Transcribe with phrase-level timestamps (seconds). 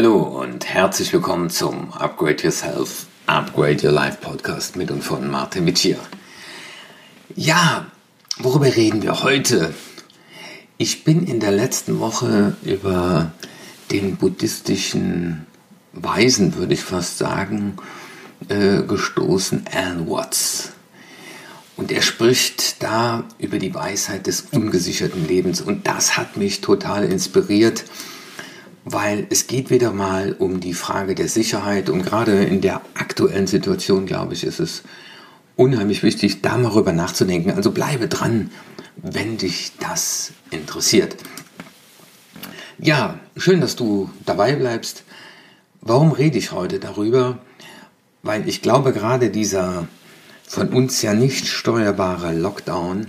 [0.00, 5.66] Hallo und herzlich willkommen zum Upgrade Yourself, Upgrade Your Life Podcast mit und von Martin
[5.66, 5.98] Vicia.
[7.36, 7.84] Ja,
[8.38, 9.74] worüber reden wir heute?
[10.78, 13.32] Ich bin in der letzten Woche über
[13.90, 15.44] den buddhistischen
[15.92, 17.76] Weisen, würde ich fast sagen,
[18.48, 20.72] äh, gestoßen, Alan Watts.
[21.76, 25.60] Und er spricht da über die Weisheit des ungesicherten Lebens.
[25.60, 27.84] Und das hat mich total inspiriert
[28.92, 33.46] weil es geht wieder mal um die Frage der Sicherheit und gerade in der aktuellen
[33.46, 34.82] Situation, glaube ich, ist es
[35.54, 37.52] unheimlich wichtig, da mal rüber nachzudenken.
[37.52, 38.50] Also bleibe dran,
[38.96, 41.16] wenn dich das interessiert.
[42.78, 45.04] Ja, schön, dass du dabei bleibst.
[45.80, 47.38] Warum rede ich heute darüber?
[48.22, 49.86] Weil ich glaube, gerade dieser
[50.46, 53.06] von uns ja nicht steuerbare Lockdown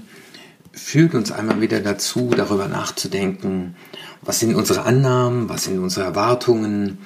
[0.74, 3.76] führt uns einmal wieder dazu, darüber nachzudenken,
[4.22, 7.00] was sind unsere Annahmen, was sind unsere Erwartungen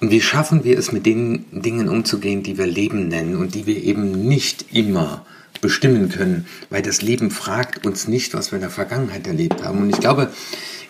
[0.00, 3.66] und wie schaffen wir es, mit den Dingen umzugehen, die wir Leben nennen und die
[3.66, 5.26] wir eben nicht immer
[5.60, 9.80] bestimmen können, weil das Leben fragt uns nicht, was wir in der Vergangenheit erlebt haben.
[9.82, 10.32] Und ich glaube,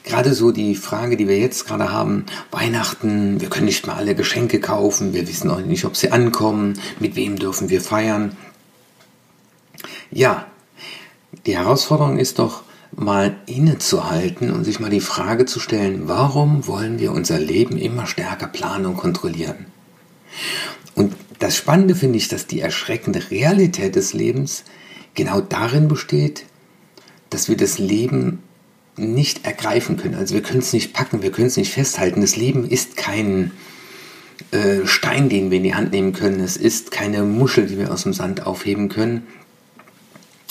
[0.05, 4.15] gerade so die Frage, die wir jetzt gerade haben, Weihnachten, wir können nicht mal alle
[4.15, 8.37] Geschenke kaufen, wir wissen auch nicht, ob sie ankommen, mit wem dürfen wir feiern.
[10.13, 10.47] Ja,
[11.47, 16.99] die Herausforderung ist doch, mal innezuhalten und sich mal die Frage zu stellen, warum wollen
[16.99, 19.67] wir unser Leben immer stärker planen und kontrollieren?
[20.95, 24.65] Und das Spannende finde ich, dass die erschreckende Realität des Lebens
[25.15, 26.45] genau darin besteht,
[27.31, 28.43] dass wir das Leben
[28.97, 30.17] nicht ergreifen können.
[30.17, 32.21] Also wir können es nicht packen, wir können es nicht festhalten.
[32.21, 33.53] Das Leben ist kein
[34.51, 36.41] äh, Stein, den wir in die Hand nehmen können.
[36.41, 39.27] Es ist keine Muschel, die wir aus dem Sand aufheben können,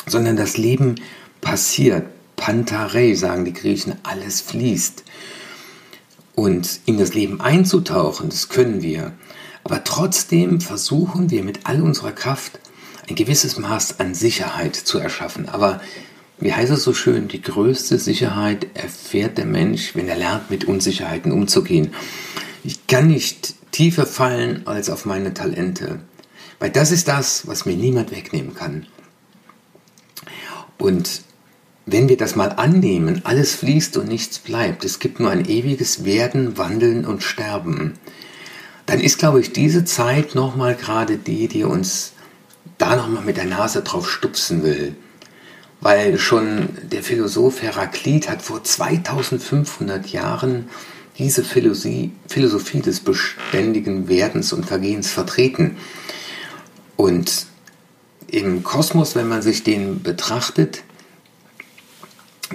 [0.09, 0.95] sondern das Leben
[1.41, 5.03] passiert, Pantarei, sagen die Griechen, alles fließt.
[6.35, 9.11] Und in das Leben einzutauchen, das können wir.
[9.63, 12.59] Aber trotzdem versuchen wir mit all unserer Kraft
[13.09, 15.49] ein gewisses Maß an Sicherheit zu erschaffen.
[15.49, 15.81] Aber
[16.39, 20.63] wie heißt es so schön, die größte Sicherheit erfährt der Mensch, wenn er lernt, mit
[20.63, 21.93] Unsicherheiten umzugehen.
[22.63, 25.99] Ich kann nicht tiefer fallen als auf meine Talente,
[26.59, 28.87] weil das ist das, was mir niemand wegnehmen kann.
[30.79, 31.21] Und
[31.85, 36.05] wenn wir das mal annehmen, alles fließt und nichts bleibt, es gibt nur ein ewiges
[36.05, 37.93] Werden, Wandeln und Sterben,
[38.85, 42.13] dann ist, glaube ich, diese Zeit nochmal gerade die, die uns
[42.79, 44.95] da nochmal mit der Nase drauf stupsen will.
[45.81, 50.69] Weil schon der Philosoph Heraklit hat vor 2500 Jahren
[51.17, 55.77] diese Philosophie, des beständigen Werdens und Vergehens vertreten.
[56.95, 57.45] Und
[58.33, 60.83] im Kosmos, wenn man sich den betrachtet,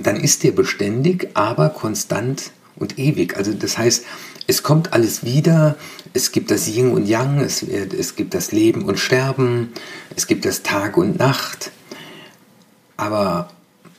[0.01, 3.37] dann ist der beständig, aber konstant und ewig.
[3.37, 4.05] Also das heißt,
[4.47, 5.77] es kommt alles wieder,
[6.13, 9.73] es gibt das Yin und Yang, es, es gibt das Leben und Sterben,
[10.17, 11.71] es gibt das Tag und Nacht.
[12.97, 13.51] Aber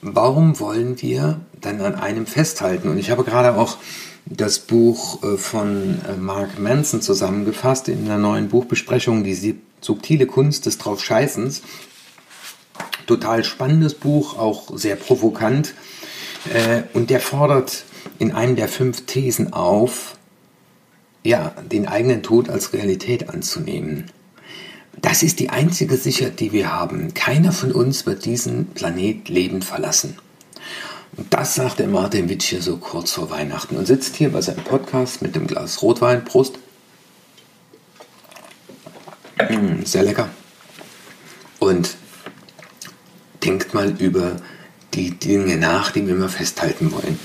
[0.01, 2.89] warum wollen wir dann an einem festhalten?
[2.89, 3.77] Und ich habe gerade auch
[4.25, 10.65] das Buch äh, von äh, Mark Manson zusammengefasst in einer neuen Buchbesprechung, die subtile Kunst
[10.65, 11.61] des Draufscheißens.
[13.05, 15.75] Total spannendes Buch, auch sehr provokant.
[16.51, 17.85] Äh, und der fordert
[18.17, 20.17] in einem der fünf Thesen auf,
[21.23, 24.11] ja, den eigenen Tod als Realität anzunehmen.
[25.01, 27.13] Das ist die einzige Sicherheit, die wir haben.
[27.13, 30.17] Keiner von uns wird diesen Planet lebend verlassen.
[31.17, 34.41] Und das sagt der Martin Witsch hier so kurz vor Weihnachten und sitzt hier bei
[34.41, 36.25] seinem Podcast mit dem Glas Rotwein.
[36.25, 36.59] Prost.
[39.37, 40.29] Mmh, sehr lecker.
[41.59, 41.95] Und
[43.43, 44.37] denkt mal über
[44.93, 47.19] die Dinge nach, die wir immer festhalten wollen.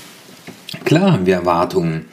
[0.85, 2.05] Klar haben wir Erwartungen.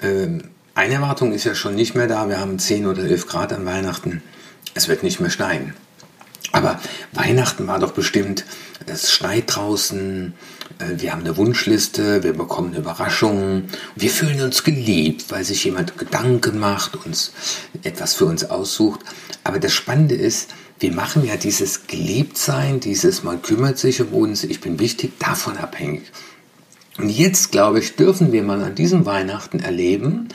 [0.00, 0.42] Ähm,
[0.74, 2.28] eine Erwartung ist ja schon nicht mehr da.
[2.28, 4.22] Wir haben 10 oder 11 Grad an Weihnachten.
[4.74, 5.74] Es wird nicht mehr schneien.
[6.52, 6.80] Aber
[7.12, 8.44] Weihnachten war doch bestimmt,
[8.86, 10.34] es schneit draußen,
[10.96, 13.64] wir haben eine Wunschliste, wir bekommen eine Überraschung,
[13.96, 17.32] wir fühlen uns geliebt, weil sich jemand Gedanken macht, uns
[17.82, 19.00] etwas für uns aussucht.
[19.44, 24.44] Aber das Spannende ist, wir machen ja dieses Geliebtsein, dieses man kümmert sich um uns,
[24.44, 26.02] ich bin wichtig, davon abhängig.
[26.98, 30.28] Und jetzt, glaube ich, dürfen wir mal an diesem Weihnachten erleben,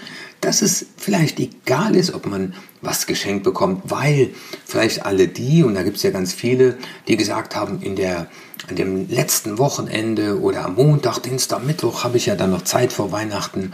[0.44, 4.31] dass es vielleicht egal ist, ob man was geschenkt bekommt, weil
[4.66, 8.28] vielleicht alle die, und da gibt es ja ganz viele, die gesagt haben, in der,
[8.68, 12.92] an dem letzten Wochenende oder am Montag, Dienstag, Mittwoch habe ich ja dann noch Zeit
[12.92, 13.74] vor Weihnachten,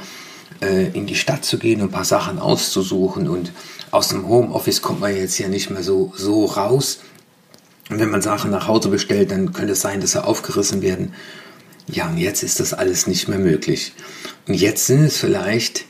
[0.62, 3.51] äh, in die Stadt zu gehen und ein paar Sachen auszusuchen und
[3.92, 7.00] aus dem Homeoffice kommt man jetzt ja nicht mehr so, so raus.
[7.89, 11.16] Und wenn man Sachen nach Hause bestellt, dann könnte es sein, dass sie aufgerissen werden.
[11.88, 13.94] Ja, und jetzt ist das alles nicht mehr möglich.
[14.48, 15.86] Und jetzt sind es vielleicht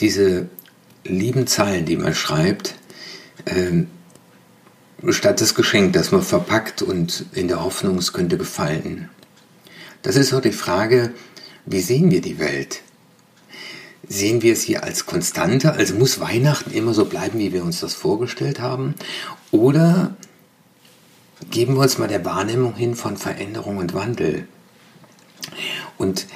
[0.00, 0.48] diese
[1.04, 2.74] lieben Zeilen, die man schreibt,
[3.46, 3.88] ähm,
[5.10, 9.08] statt das Geschenk, das man verpackt und in der Hoffnung, es könnte gefallen.
[10.02, 11.12] Das ist auch die Frage,
[11.64, 12.82] wie sehen wir die Welt?
[14.08, 17.80] Sehen wir es hier als Konstante, also muss Weihnachten immer so bleiben, wie wir uns
[17.80, 18.94] das vorgestellt haben?
[19.50, 20.16] Oder
[21.50, 24.46] geben wir uns mal der Wahrnehmung hin von Veränderung und Wandel?
[25.98, 26.26] Und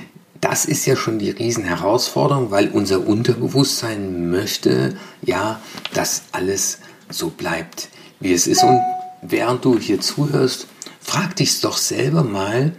[0.41, 5.61] das ist ja schon die Riesenherausforderung, weil unser Unterbewusstsein möchte ja,
[5.93, 6.79] dass alles
[7.11, 7.89] so bleibt,
[8.21, 8.63] wie es ist.
[8.63, 8.81] Und
[9.23, 10.67] während du hier zuhörst,
[11.01, 12.73] frag dich doch selber mal,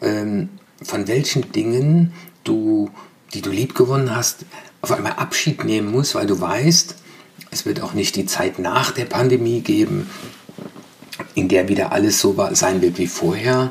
[0.00, 0.50] ähm,
[0.82, 2.12] von welchen Dingen
[2.44, 2.90] du,
[3.34, 4.44] die du liebgewonnen hast,
[4.80, 6.94] auf einmal Abschied nehmen musst, weil du weißt,
[7.50, 10.08] es wird auch nicht die Zeit nach der Pandemie geben,
[11.34, 13.70] in der wieder alles so sein wird wie vorher.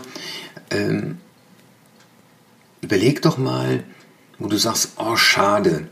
[0.70, 1.18] Ähm,
[2.82, 3.84] überleg doch mal,
[4.38, 5.88] wo du sagst, oh schade.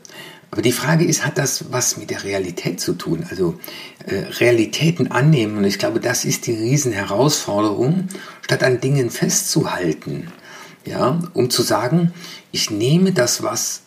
[0.49, 3.25] Aber die Frage ist, hat das was mit der Realität zu tun?
[3.29, 3.59] Also
[4.05, 5.57] äh, Realitäten annehmen.
[5.57, 8.07] Und ich glaube, das ist die Riesenherausforderung,
[8.41, 10.31] statt an Dingen festzuhalten.
[10.85, 12.13] Ja, um zu sagen,
[12.53, 13.81] ich nehme das, was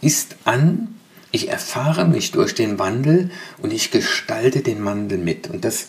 [0.00, 0.94] ist, an,
[1.30, 3.30] ich erfahre mich durch den Wandel
[3.60, 5.50] und ich gestalte den Wandel mit.
[5.50, 5.88] Und das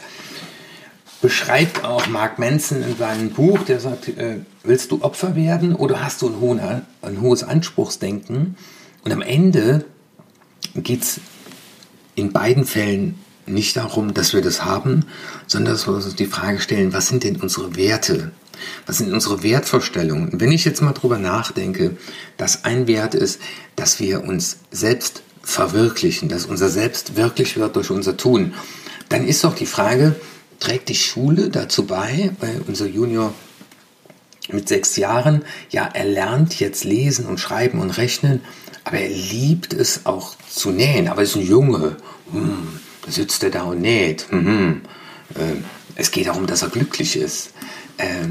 [1.22, 6.04] beschreibt auch Mark Manson in seinem Buch, der sagt, äh, willst du Opfer werden oder
[6.04, 6.60] hast du ein, hohen,
[7.02, 8.56] ein hohes Anspruchsdenken?
[9.04, 9.86] Und am Ende
[10.76, 11.20] geht es
[12.16, 15.06] in beiden Fällen nicht darum, dass wir das haben,
[15.48, 18.32] sondern dass wir uns die Frage stellen, was sind denn unsere Werte?
[18.86, 20.40] Was sind unsere Wertvorstellungen?
[20.40, 21.98] Wenn ich jetzt mal drüber nachdenke,
[22.38, 23.40] dass ein Wert ist,
[23.76, 28.54] dass wir uns selbst verwirklichen, dass unser Selbst wirklich wird durch unser Tun,
[29.08, 30.16] dann ist doch die Frage,
[30.60, 33.34] trägt die Schule dazu bei, weil unser Junior
[34.52, 38.42] mit sechs Jahren, ja, er lernt jetzt lesen und schreiben und rechnen,
[38.84, 41.08] aber er liebt es auch zu nähen.
[41.08, 41.98] Aber er ist ein Junge.
[42.32, 44.28] Hm, da sitzt er da und näht.
[44.30, 44.82] Hm,
[45.36, 45.62] äh,
[45.96, 47.52] es geht darum, dass er glücklich ist.
[47.98, 48.28] Äh,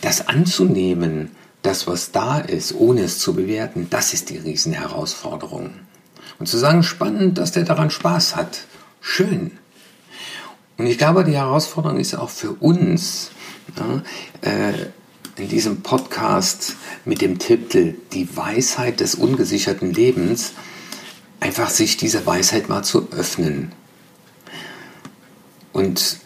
[0.00, 1.32] das anzunehmen,
[1.62, 5.70] das, was da ist, ohne es zu bewerten, das ist die Riesenherausforderung.
[6.38, 8.60] Und zu sagen, spannend, dass der daran Spaß hat.
[9.00, 9.58] Schön.
[10.78, 13.30] Und ich glaube, die Herausforderung ist auch für uns,
[13.76, 14.02] ja,
[14.42, 14.72] äh,
[15.38, 20.52] in diesem Podcast mit dem Titel Die Weisheit des ungesicherten Lebens,
[21.40, 23.72] einfach sich dieser Weisheit mal zu öffnen.
[25.72, 26.18] Und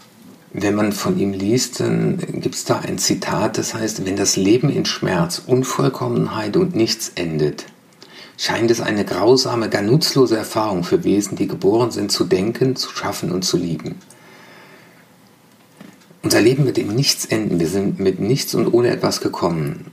[0.52, 4.36] wenn man von ihm liest, dann gibt es da ein Zitat, das heißt, wenn das
[4.36, 7.66] Leben in Schmerz, Unvollkommenheit und nichts endet,
[8.36, 12.90] scheint es eine grausame, gar nutzlose Erfahrung für Wesen, die geboren sind, zu denken, zu
[12.90, 13.96] schaffen und zu lieben.
[16.22, 17.60] Unser Leben wird in nichts enden.
[17.60, 19.90] Wir sind mit nichts und ohne etwas gekommen.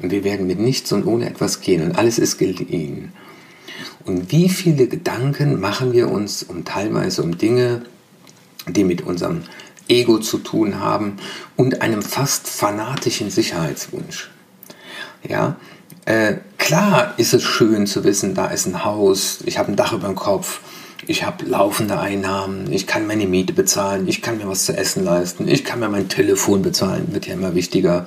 [0.00, 1.82] Und wir werden mit nichts und ohne etwas gehen.
[1.82, 3.12] Und alles ist geliehen.
[4.04, 7.82] Und wie viele Gedanken machen wir uns um teilweise um Dinge,
[8.66, 9.42] die mit unserem
[9.88, 11.16] Ego zu tun haben
[11.56, 14.30] und einem fast fanatischen Sicherheitswunsch.
[15.28, 15.56] Ja,
[16.06, 19.92] äh, klar ist es schön zu wissen, da ist ein Haus, ich habe ein Dach
[19.92, 20.60] über dem Kopf,
[21.06, 25.04] ich habe laufende Einnahmen, ich kann meine Miete bezahlen, ich kann mir was zu essen
[25.04, 28.06] leisten, ich kann mir mein Telefon bezahlen, wird ja immer wichtiger.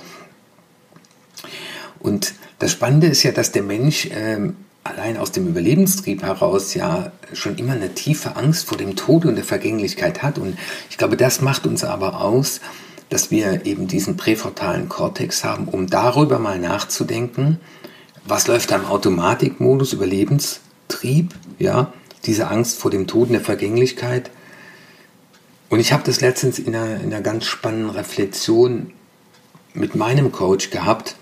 [1.99, 7.11] Und das Spannende ist ja, dass der Mensch ähm, allein aus dem Überlebenstrieb heraus ja
[7.33, 10.37] schon immer eine tiefe Angst vor dem Tod und der Vergänglichkeit hat.
[10.37, 10.57] Und
[10.89, 12.59] ich glaube, das macht uns aber aus,
[13.09, 17.59] dass wir eben diesen präfrontalen Kortex haben, um darüber mal nachzudenken,
[18.25, 21.93] was läuft da im Automatikmodus, Überlebenstrieb, ja,
[22.25, 24.31] diese Angst vor dem Tod und der Vergänglichkeit.
[25.69, 28.93] Und ich habe das letztens in einer, in einer ganz spannenden Reflexion
[29.73, 31.15] mit meinem Coach gehabt.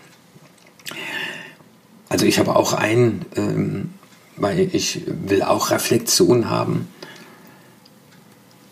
[2.09, 3.93] Also ich habe auch einen, ähm,
[4.35, 6.89] weil ich will auch Reflexion haben.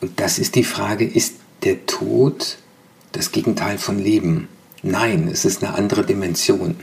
[0.02, 2.58] Und das ist die Frage, ist der Tod
[3.14, 4.50] das Gegenteil von Leben?
[4.82, 6.76] Nein, es ist eine andere Dimension.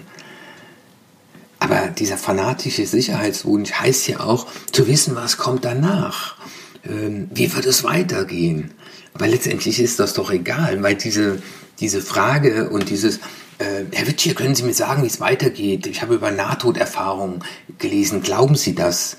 [1.59, 6.37] Aber dieser fanatische Sicherheitswunsch heißt ja auch, zu wissen, was kommt danach.
[6.85, 8.73] Ähm, wie wird es weitergehen?
[9.15, 11.43] Aber letztendlich ist das doch egal, weil diese,
[11.81, 13.17] diese Frage und dieses,
[13.59, 15.87] äh, Herr Witsch, können Sie mir sagen, wie es weitergeht?
[15.87, 17.43] Ich habe über Nahtoderfahrungen
[17.79, 18.23] gelesen.
[18.23, 19.17] Glauben Sie das?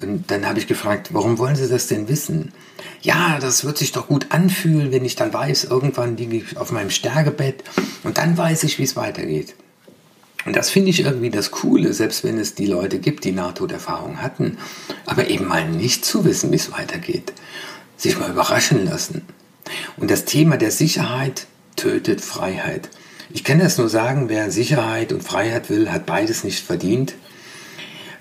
[0.00, 2.52] Und dann habe ich gefragt, warum wollen Sie das denn wissen?
[3.02, 6.72] Ja, das wird sich doch gut anfühlen, wenn ich dann weiß, irgendwann liege ich auf
[6.72, 7.62] meinem Stergebett
[8.02, 9.54] und dann weiß ich, wie es weitergeht.
[10.44, 14.20] Und das finde ich irgendwie das Coole, selbst wenn es die Leute gibt, die Nahtoderfahrung
[14.20, 14.58] hatten,
[15.06, 17.32] aber eben mal nicht zu wissen, wie es weitergeht.
[17.96, 19.22] Sich mal überraschen lassen.
[19.96, 21.46] Und das Thema der Sicherheit
[21.76, 22.90] tötet Freiheit.
[23.32, 27.14] Ich kann das nur sagen, wer Sicherheit und Freiheit will, hat beides nicht verdient.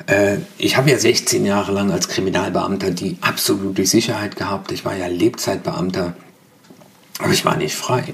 [0.08, 4.72] Äh, ich habe ja 16 Jahre lang als Kriminalbeamter die absolute Sicherheit gehabt.
[4.72, 6.16] Ich war ja Lebzeitbeamter,
[7.20, 8.14] aber ich war nicht frei.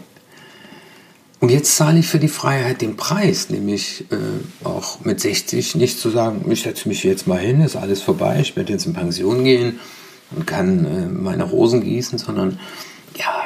[1.40, 5.98] Und jetzt zahle ich für die Freiheit den Preis, nämlich äh, auch mit 60 nicht
[5.98, 8.94] zu sagen, ich setze mich jetzt mal hin, ist alles vorbei, ich werde jetzt in
[8.94, 9.80] Pension gehen
[10.32, 12.60] und kann äh, meine Rosen gießen, sondern
[13.16, 13.46] ja,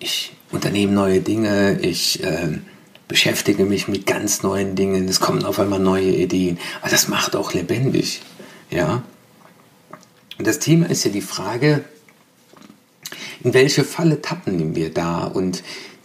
[0.00, 2.58] ich unternehme neue Dinge, ich äh,
[3.06, 7.36] beschäftige mich mit ganz neuen Dingen, es kommen auf einmal neue Ideen, aber das macht
[7.36, 8.20] auch lebendig,
[8.68, 9.04] ja.
[10.38, 11.84] Und das Thema ist ja die Frage,
[13.44, 15.62] in welche Falle tappen wir da und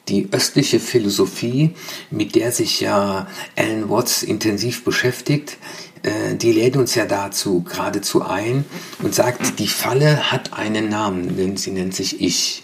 [0.09, 1.71] die östliche Philosophie,
[2.11, 5.57] mit der sich ja Alan Watts intensiv beschäftigt,
[6.03, 8.65] äh, die lädt uns ja dazu geradezu ein
[9.01, 12.63] und sagt, die Falle hat einen Namen, denn sie nennt sich Ich.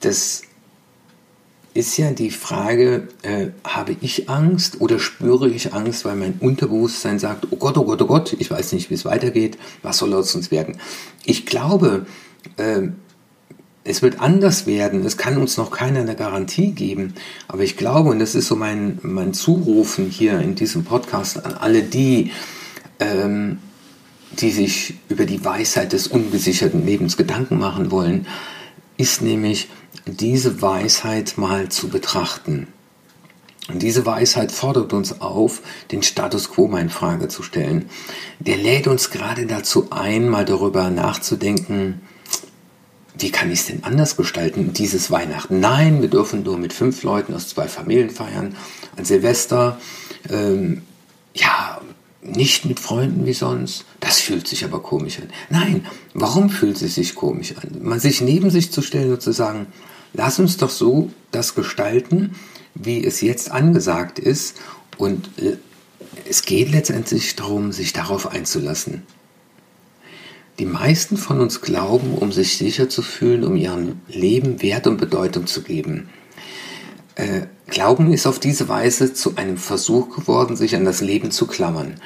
[0.00, 0.42] Das
[1.74, 7.18] ist ja die Frage, äh, habe ich Angst oder spüre ich Angst, weil mein Unterbewusstsein
[7.18, 10.12] sagt, oh Gott, oh Gott, oh Gott, ich weiß nicht, wie es weitergeht, was soll
[10.12, 10.78] aus uns werden?
[11.24, 12.06] Ich glaube,
[12.56, 12.88] äh,
[13.88, 15.04] es wird anders werden.
[15.06, 17.14] Es kann uns noch keiner eine Garantie geben.
[17.48, 21.54] Aber ich glaube, und das ist so mein, mein Zurufen hier in diesem Podcast an
[21.54, 22.30] alle die,
[23.00, 23.58] ähm,
[24.32, 28.26] die sich über die Weisheit des ungesicherten Lebens Gedanken machen wollen,
[28.98, 29.68] ist nämlich
[30.04, 32.68] diese Weisheit mal zu betrachten.
[33.68, 37.88] Und diese Weisheit fordert uns auf, den Status quo mal in Frage zu stellen.
[38.38, 42.02] Der lädt uns gerade dazu ein, mal darüber nachzudenken,
[43.18, 45.60] wie kann ich es denn anders gestalten, dieses Weihnachten?
[45.60, 48.56] Nein, wir dürfen nur mit fünf Leuten aus zwei Familien feiern.
[48.96, 49.80] An Silvester,
[50.30, 50.82] ähm,
[51.34, 51.80] ja,
[52.22, 53.84] nicht mit Freunden wie sonst.
[54.00, 55.30] Das fühlt sich aber komisch an.
[55.50, 57.78] Nein, warum fühlt es sich komisch an?
[57.82, 59.66] Man sich neben sich zu stellen und zu sagen,
[60.12, 62.34] lass uns doch so das gestalten,
[62.74, 64.56] wie es jetzt angesagt ist.
[64.96, 65.56] Und äh,
[66.28, 69.02] es geht letztendlich darum, sich darauf einzulassen.
[70.58, 74.96] Die meisten von uns glauben, um sich sicher zu fühlen, um ihrem Leben Wert und
[74.96, 76.08] Bedeutung zu geben.
[77.14, 81.46] Äh, Glauben ist auf diese Weise zu einem Versuch geworden, sich an das Leben zu
[81.46, 82.00] klammern.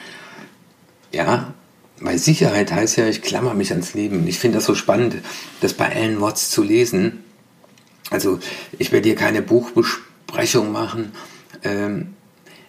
[1.12, 1.54] Ja,
[2.00, 4.26] weil Sicherheit heißt ja, ich klammer mich ans Leben.
[4.26, 5.16] Ich finde das so spannend,
[5.60, 7.22] das bei Alan Watts zu lesen.
[8.10, 8.40] Also,
[8.78, 11.12] ich werde hier keine Buchbesprechung machen,
[11.62, 12.14] ähm,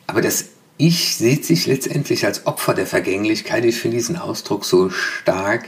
[0.06, 0.46] aber das
[0.78, 3.66] ich sieht sich letztendlich als Opfer der Vergänglichkeit.
[3.66, 5.68] Ich finde diesen Ausdruck so stark.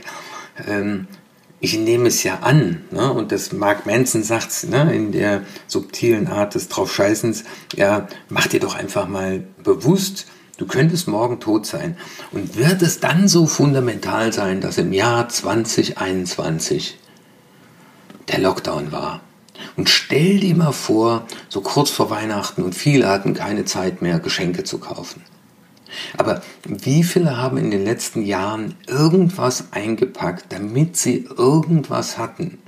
[0.66, 1.06] Ähm,
[1.60, 2.82] ich nehme es ja an.
[2.90, 3.12] Ne?
[3.12, 7.44] Und das Mark Manson sagt ne, in der subtilen Art des Draufscheißens,
[7.74, 10.26] ja, mach dir doch einfach mal bewusst,
[10.58, 11.96] du könntest morgen tot sein.
[12.32, 16.98] Und wird es dann so fundamental sein, dass im Jahr 2021
[18.28, 19.20] der Lockdown war?
[19.76, 24.18] Und stell dir mal vor, so kurz vor Weihnachten und viele hatten keine Zeit mehr,
[24.18, 25.22] Geschenke zu kaufen.
[26.16, 32.58] Aber wie viele haben in den letzten Jahren irgendwas eingepackt, damit sie irgendwas hatten?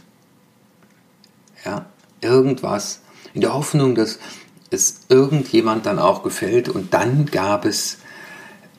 [1.64, 1.86] Ja,
[2.20, 3.00] irgendwas.
[3.34, 4.18] In der Hoffnung, dass
[4.70, 6.68] es irgendjemand dann auch gefällt.
[6.68, 7.98] Und dann gab es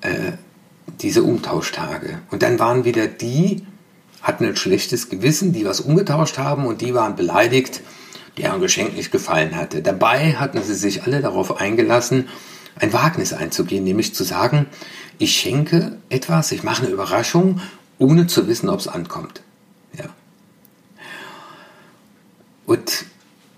[0.01, 0.33] äh,
[1.01, 2.21] diese Umtauschtage.
[2.31, 3.65] Und dann waren wieder die,
[4.21, 7.81] hatten ein schlechtes Gewissen, die was umgetauscht haben und die waren beleidigt,
[8.39, 9.81] deren Geschenk nicht gefallen hatte.
[9.81, 12.29] Dabei hatten sie sich alle darauf eingelassen,
[12.79, 14.67] ein Wagnis einzugehen, nämlich zu sagen,
[15.17, 17.60] ich schenke etwas, ich mache eine Überraschung,
[17.98, 19.41] ohne zu wissen, ob es ankommt.
[19.98, 20.05] Ja.
[22.65, 23.05] Und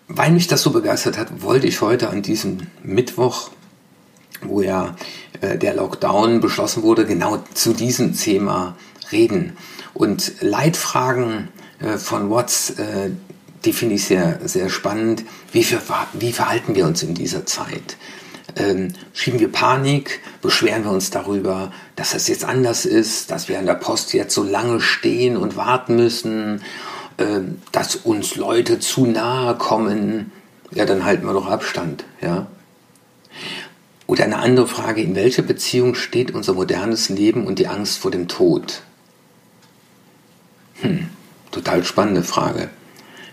[0.07, 3.51] weil mich das so begeistert hat, wollte ich heute an diesem Mittwoch,
[4.41, 4.95] wo ja
[5.41, 8.75] äh, der Lockdown beschlossen wurde, genau zu diesem Thema
[9.11, 9.55] reden.
[9.93, 13.11] Und Leitfragen äh, von Watts, äh,
[13.65, 15.23] die finde ich sehr, sehr spannend.
[15.51, 15.81] Wie, für,
[16.13, 17.97] wie verhalten wir uns in dieser Zeit?
[18.55, 23.59] Ähm, schieben wir Panik, beschweren wir uns darüber, dass es jetzt anders ist, dass wir
[23.59, 26.61] an der Post jetzt so lange stehen und warten müssen,
[27.17, 30.31] ähm, dass uns Leute zu nahe kommen,
[30.73, 32.47] ja, dann halten wir doch Abstand, ja.
[34.07, 38.11] Oder eine andere Frage, in welcher Beziehung steht unser modernes Leben und die Angst vor
[38.11, 38.81] dem Tod?
[40.81, 41.07] Hm,
[41.51, 42.69] total spannende Frage.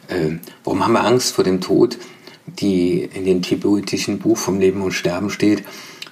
[0.09, 1.99] Ähm, warum haben wir Angst vor dem Tod?
[2.47, 5.65] Die in dem tibetischen Buch vom Leben und Sterben steht,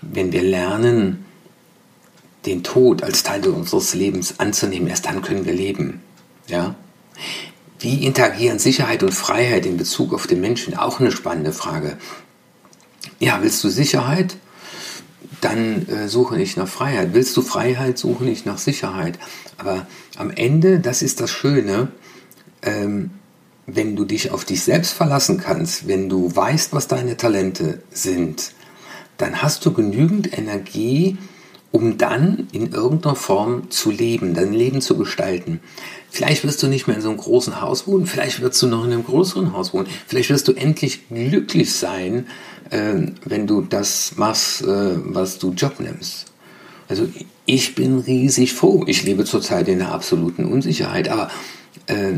[0.02, 1.24] wenn wir lernen,
[2.44, 6.00] den Tod als Teil unseres Lebens anzunehmen, erst dann können wir leben.
[6.46, 6.76] Ja?
[7.78, 10.76] Wie interagieren Sicherheit und Freiheit in Bezug auf den Menschen?
[10.76, 11.98] Auch eine spannende Frage.
[13.18, 14.36] Ja, willst du Sicherheit?
[15.40, 17.10] Dann äh, suche nicht nach Freiheit.
[17.12, 17.98] Willst du Freiheit?
[17.98, 19.18] Suche nicht nach Sicherheit.
[19.58, 19.86] Aber
[20.16, 21.88] am Ende, das ist das Schöne,
[22.62, 23.10] ähm,
[23.66, 28.52] wenn du dich auf dich selbst verlassen kannst, wenn du weißt, was deine Talente sind,
[29.18, 31.16] dann hast du genügend Energie,
[31.72, 35.60] um dann in irgendeiner Form zu leben, dein Leben zu gestalten.
[36.10, 38.84] Vielleicht wirst du nicht mehr in so einem großen Haus wohnen, vielleicht wirst du noch
[38.84, 42.26] in einem größeren Haus wohnen, vielleicht wirst du endlich glücklich sein,
[42.70, 42.94] äh,
[43.24, 46.26] wenn du das machst, äh, was du Job nimmst.
[46.88, 47.08] Also
[47.46, 48.84] ich bin riesig froh.
[48.86, 51.30] Ich lebe zurzeit in der absoluten Unsicherheit, aber
[51.86, 52.14] äh,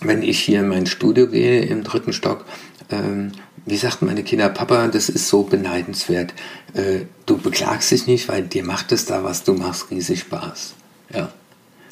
[0.00, 2.44] wenn ich hier in mein Studio gehe im dritten Stock,
[2.88, 3.30] äh,
[3.66, 6.32] wie sagten meine Kinder, Papa, das ist so beneidenswert.
[6.74, 10.74] Äh, du beklagst dich nicht, weil dir macht es da, was du machst, riesig Spaß.
[11.12, 11.32] Ja,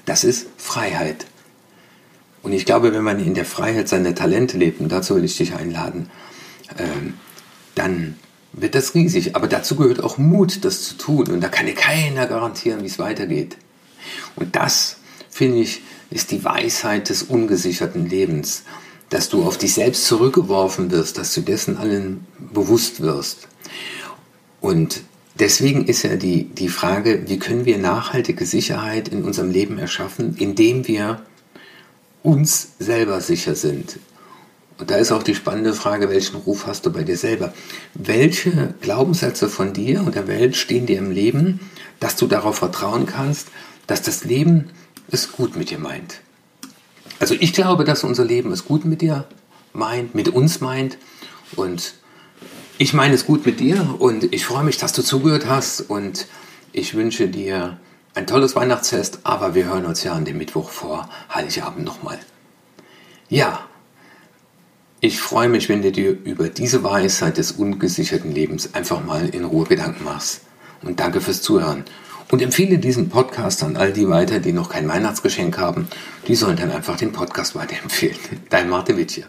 [0.04, 1.26] das ist Freiheit.
[2.42, 5.36] Und ich glaube, wenn man in der Freiheit seine Talente lebt, und dazu will ich
[5.36, 6.08] dich einladen,
[6.78, 7.14] ähm,
[7.74, 8.16] dann
[8.52, 9.36] wird das riesig.
[9.36, 11.26] Aber dazu gehört auch Mut, das zu tun.
[11.28, 13.56] Und da kann dir keiner garantieren, wie es weitergeht.
[14.36, 14.98] Und das,
[15.28, 18.62] finde ich, ist die Weisheit des ungesicherten Lebens
[19.10, 23.48] dass du auf dich selbst zurückgeworfen wirst, dass du dessen allen bewusst wirst.
[24.60, 25.02] Und
[25.38, 30.36] deswegen ist ja die, die Frage, wie können wir nachhaltige Sicherheit in unserem Leben erschaffen,
[30.38, 31.22] indem wir
[32.22, 34.00] uns selber sicher sind.
[34.78, 37.54] Und da ist auch die spannende Frage, welchen Ruf hast du bei dir selber?
[37.94, 41.60] Welche Glaubenssätze von dir und der Welt stehen dir im Leben,
[42.00, 43.48] dass du darauf vertrauen kannst,
[43.86, 44.70] dass das Leben
[45.10, 46.20] es gut mit dir meint?
[47.18, 49.26] Also ich glaube, dass unser Leben es gut mit dir
[49.72, 50.98] meint, mit uns meint.
[51.54, 51.94] Und
[52.78, 56.26] ich meine es gut mit dir und ich freue mich, dass du zugehört hast und
[56.72, 57.78] ich wünsche dir
[58.14, 62.18] ein tolles Weihnachtsfest, aber wir hören uns ja an dem Mittwoch vor Heiligabend nochmal.
[63.28, 63.66] Ja,
[65.00, 69.44] ich freue mich, wenn du dir über diese Weisheit des ungesicherten Lebens einfach mal in
[69.44, 70.42] Ruhe Gedanken machst.
[70.82, 71.84] Und danke fürs Zuhören.
[72.30, 75.88] Und empfehle diesen Podcast an all die weiter, die noch kein Weihnachtsgeschenk haben.
[76.26, 78.18] Die sollen dann einfach den Podcast weiterempfehlen.
[78.50, 79.26] Dein Martin Wittje.